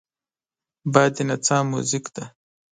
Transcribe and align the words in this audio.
باد 0.93 1.11
د 1.15 1.17
نڅا 1.27 1.57
موزیک 1.71 2.05
دی 2.15 2.25